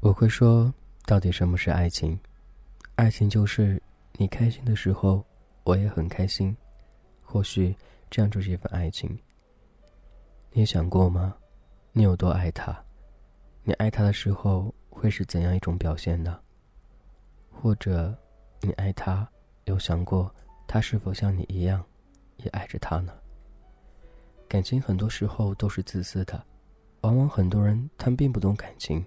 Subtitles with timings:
[0.00, 0.72] 我会说，
[1.06, 2.18] 到底什么是爱情？
[2.94, 3.82] 爱情就是
[4.12, 5.24] 你开心的时候，
[5.64, 6.54] 我也很开心。
[7.22, 7.74] 或许
[8.10, 9.18] 这样就是一份爱情。
[10.52, 11.34] 你想过吗？
[11.90, 12.84] 你有多爱他？
[13.62, 16.38] 你爱他的时候会是怎样一种表现呢？
[17.50, 18.14] 或者，
[18.60, 19.26] 你爱他，
[19.64, 20.32] 有想过
[20.66, 21.84] 他是否像你一样，
[22.36, 23.12] 也爱着他呢？
[24.48, 26.44] 感情很多时候都是自私的，
[27.00, 29.04] 往往很多人他们并不懂感情。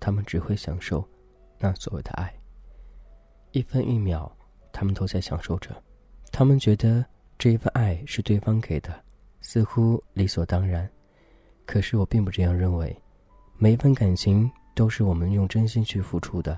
[0.00, 1.04] 他们只会享受
[1.58, 2.32] 那所谓的爱，
[3.50, 4.30] 一分一秒，
[4.72, 5.70] 他们都在享受着。
[6.30, 7.04] 他们觉得
[7.36, 9.04] 这一份爱是对方给的，
[9.40, 10.88] 似乎理所当然。
[11.66, 12.96] 可是我并不这样认为，
[13.56, 16.56] 每一份感情都是我们用真心去付出的。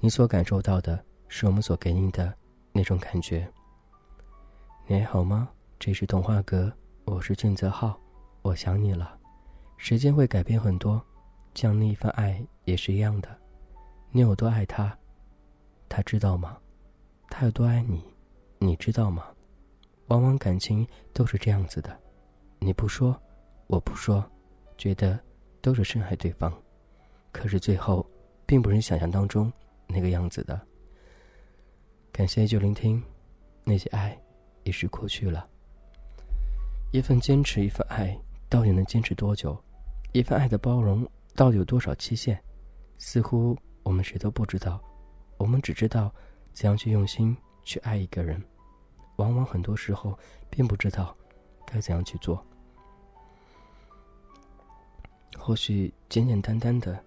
[0.00, 2.34] 你所感受到的是我们所给你的
[2.72, 3.48] 那种感觉。
[4.90, 5.46] 你还好吗？
[5.78, 6.72] 这是童话阁，
[7.04, 8.00] 我是俊泽浩，
[8.40, 9.18] 我想你了。
[9.76, 10.98] 时间会改变很多。
[11.54, 13.28] 像那一份爱也是一样的，
[14.10, 14.96] 你有多爱他，
[15.90, 16.56] 他知道吗？
[17.28, 18.02] 他有多爱你，
[18.60, 19.26] 你知道吗？
[20.06, 21.94] 往往感情都是这样子的，
[22.58, 23.14] 你不说，
[23.66, 24.24] 我不说，
[24.78, 25.20] 觉得
[25.60, 26.50] 都是深爱对方，
[27.30, 28.08] 可是最后，
[28.46, 29.52] 并不是想象当中
[29.86, 30.58] 那个样子的。
[32.10, 33.02] 感谢就聆听，
[33.64, 34.18] 那些爱
[34.68, 35.48] 已是过去了。
[36.92, 38.16] 一份坚持，一份爱，
[38.48, 39.58] 到底能坚持多久？
[40.12, 41.08] 一份爱的包容。
[41.34, 42.38] 到底有多少期限？
[42.98, 44.80] 似乎我们谁都不知道。
[45.36, 46.12] 我们只知道
[46.52, 48.42] 怎样去用心去爱一个人，
[49.16, 50.18] 往往很多时候
[50.50, 51.16] 并不知道
[51.64, 52.44] 该怎样去做。
[55.38, 56.98] 或许简简单单的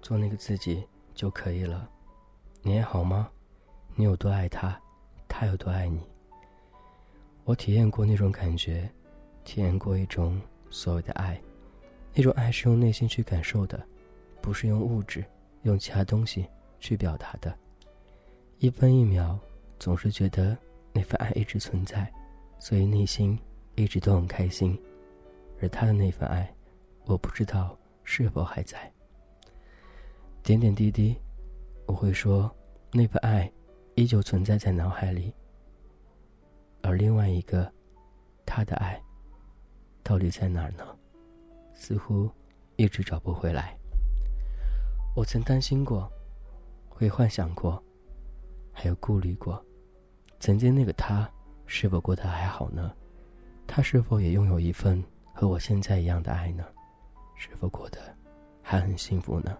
[0.00, 1.90] 做那个自己就可以了。
[2.62, 3.28] 你还好吗？
[3.96, 4.80] 你有多爱他，
[5.26, 6.00] 他有多爱你？
[7.44, 8.88] 我体验过那种感觉，
[9.44, 10.40] 体验过一种
[10.70, 11.40] 所谓的爱。
[12.14, 13.82] 那种爱是用内心去感受的，
[14.40, 15.24] 不是用物质、
[15.62, 16.46] 用其他东西
[16.78, 17.52] 去表达的。
[18.58, 19.38] 一分一秒，
[19.78, 20.56] 总是觉得
[20.92, 22.12] 那份爱一直存在，
[22.58, 23.38] 所以内心
[23.74, 24.78] 一直都很开心。
[25.60, 26.52] 而他的那份爱，
[27.06, 28.92] 我不知道是否还在。
[30.42, 31.16] 点点滴滴，
[31.86, 32.50] 我会说
[32.92, 33.50] 那份爱
[33.94, 35.32] 依旧存在在脑海里。
[36.82, 37.70] 而另外一个，
[38.44, 39.00] 他的爱，
[40.02, 40.84] 到底在哪儿呢？
[41.74, 42.30] 似乎
[42.76, 43.76] 一直找不回来。
[45.14, 46.10] 我曾担心过，
[46.88, 47.82] 会幻想过，
[48.72, 49.64] 还有顾虑过，
[50.40, 51.28] 曾经那个他
[51.66, 52.92] 是否过得还好呢？
[53.66, 56.64] 他是否也拥有一份和我现在一样的爱呢？
[57.36, 57.98] 是否过得
[58.62, 59.56] 还很幸福呢？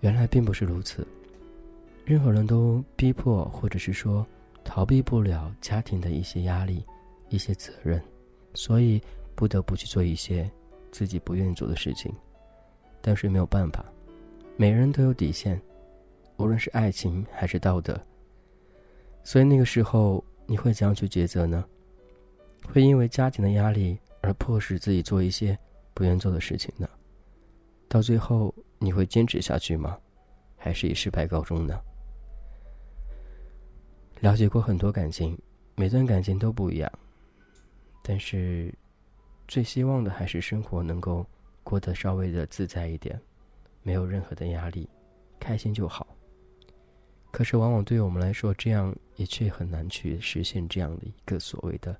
[0.00, 1.06] 原来并不是如此。
[2.04, 4.26] 任何人都逼迫或者是说
[4.66, 6.84] 逃避不了家庭的一些压力、
[7.30, 8.02] 一些责任，
[8.52, 9.00] 所以
[9.34, 10.50] 不得不去做一些。
[10.92, 12.10] 自己不愿意做的事情，
[13.02, 13.84] 但是没有办法，
[14.56, 15.60] 每个人都有底线，
[16.38, 18.00] 无论是爱情还是道德。
[19.22, 21.62] 所以那个时候，你会怎样去抉择呢？
[22.66, 25.58] 会因为家庭的压力而迫使自己做一些
[25.92, 26.88] 不愿做的事情呢？
[27.88, 29.98] 到最后，你会坚持下去吗？
[30.56, 31.78] 还是以失败告终呢？
[34.20, 35.38] 了解过很多感情，
[35.74, 36.90] 每段感情都不一样，
[38.02, 38.72] 但是。
[39.48, 41.24] 最希望的还是生活能够
[41.62, 43.16] 过得稍微的自在一点，
[43.84, 44.90] 没有任何的压力，
[45.38, 46.04] 开心就好。
[47.30, 51.96] 可是往往对于我们来说，这样也却很难去实现这样的一个所谓的，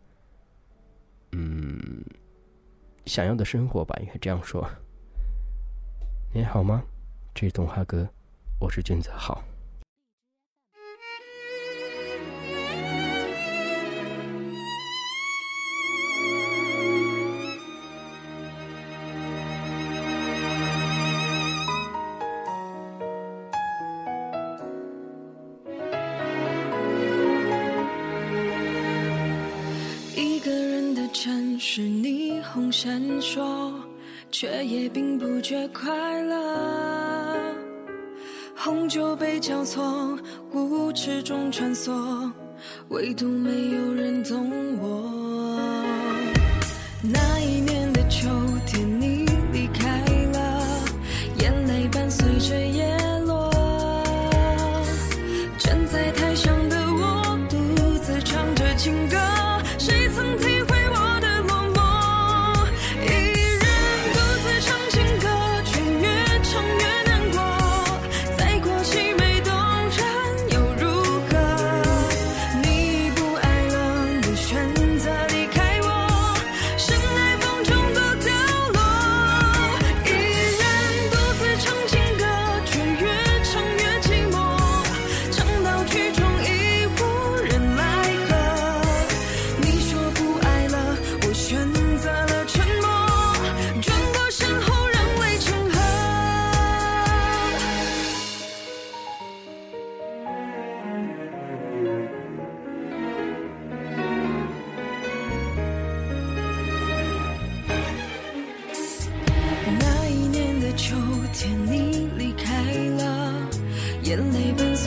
[1.31, 2.05] 嗯，
[3.05, 4.69] 想要的生活吧，应该这样说。
[6.35, 6.83] 你好吗？
[7.33, 8.09] 这是动画哥，
[8.59, 9.41] 我是君子好。
[32.73, 33.73] 闪烁，
[34.31, 37.55] 却也并不觉快乐。
[38.55, 40.19] 红酒杯交错，
[40.53, 42.31] 舞池中穿梭，
[42.89, 45.83] 唯独没有人懂我。
[47.03, 47.36] 那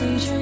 [0.00, 0.39] seizure.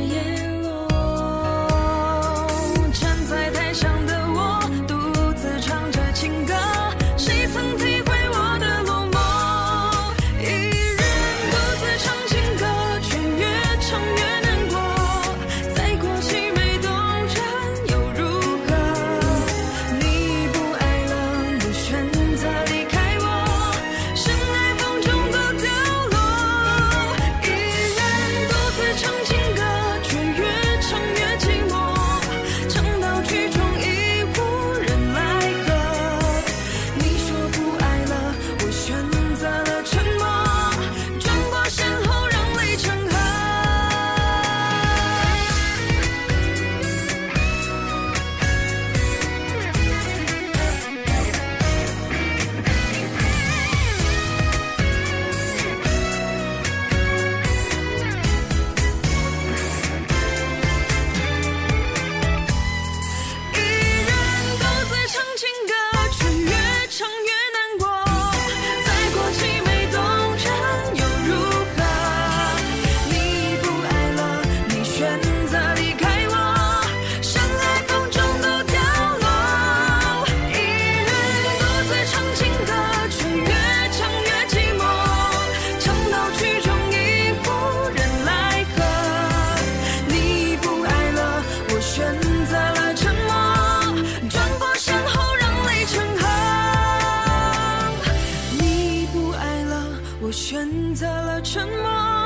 [101.42, 102.17] 沉默，